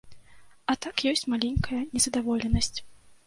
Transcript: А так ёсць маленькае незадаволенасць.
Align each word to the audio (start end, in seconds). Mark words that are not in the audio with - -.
А 0.73 0.75
так 0.85 1.03
ёсць 1.11 1.27
маленькае 1.35 1.81
незадаволенасць. 1.93 2.73